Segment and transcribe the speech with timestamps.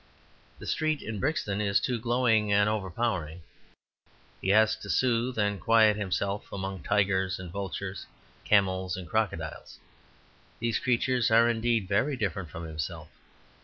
[0.57, 3.43] The street in Brixton is too glowing and overpowering.
[4.41, 8.07] He has to soothe and quiet himself among tigers and vultures,
[8.43, 9.77] camels and crocodiles.
[10.59, 13.09] These creatures are indeed very different from himself.